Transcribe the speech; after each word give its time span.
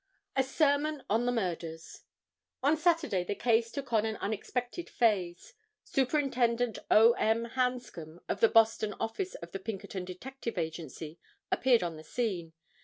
A 0.35 0.41
Sermon 0.41 1.03
on 1.11 1.27
the 1.27 1.31
Murders. 1.31 2.05
On 2.63 2.75
Saturday 2.75 3.23
the 3.23 3.35
case 3.35 3.69
took 3.69 3.93
on 3.93 4.03
an 4.03 4.15
unexpected 4.17 4.87
phaze. 4.89 5.53
Superintendent 5.83 6.79
O. 6.89 7.11
M. 7.19 7.45
Hanscom 7.45 8.19
of 8.27 8.39
the 8.39 8.49
Boston 8.49 8.95
office 8.99 9.35
of 9.35 9.51
the 9.51 9.59
Pinkerton 9.59 10.03
Detective 10.05 10.57
Agency 10.57 11.19
appeared 11.51 11.83
on 11.83 11.97
the 11.97 12.03
scene. 12.03 12.53